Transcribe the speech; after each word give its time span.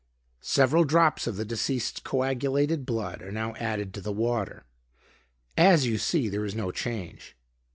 Several 0.41 0.83
drops 0.83 1.27
of 1.27 1.35
the 1.35 1.45
deceased's 1.45 1.99
coagulated 1.99 2.87
blood 2.87 3.21
are 3.21 3.31
now 3.31 3.53
added 3.57 3.93
to 3.93 4.01
the 4.01 4.11
water. 4.11 4.65
As 5.55 5.85
you 5.85 5.99
see, 5.99 6.27
there 6.27 6.43
is 6.43 6.55
no 6.55 6.71
change. 6.71 7.35